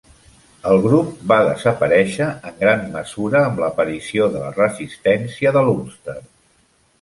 [0.69, 6.19] El grup va desaparèixer en gran mesura amb l'aparició de la resistència de l'Ulster.